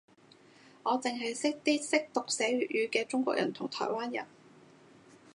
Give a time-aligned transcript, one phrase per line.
[0.81, 4.25] 我剩係識啲識讀寫粵語嘅中國人同台灣人